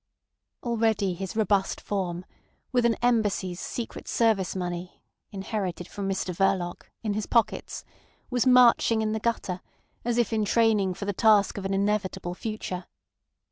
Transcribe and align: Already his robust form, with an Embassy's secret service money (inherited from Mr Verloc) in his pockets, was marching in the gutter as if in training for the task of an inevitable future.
Already 0.63 1.13
his 1.13 1.35
robust 1.35 1.79
form, 1.79 2.25
with 2.71 2.87
an 2.87 2.95
Embassy's 3.03 3.59
secret 3.59 4.07
service 4.07 4.55
money 4.55 5.03
(inherited 5.31 5.87
from 5.87 6.09
Mr 6.09 6.35
Verloc) 6.35 6.87
in 7.03 7.13
his 7.13 7.27
pockets, 7.27 7.83
was 8.31 8.47
marching 8.47 9.03
in 9.03 9.11
the 9.11 9.19
gutter 9.19 9.61
as 10.03 10.17
if 10.17 10.33
in 10.33 10.43
training 10.43 10.95
for 10.95 11.05
the 11.05 11.13
task 11.13 11.55
of 11.59 11.65
an 11.65 11.73
inevitable 11.75 12.33
future. 12.33 12.85